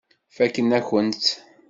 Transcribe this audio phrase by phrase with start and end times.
[0.35, 1.29] Fakken-akent-tt.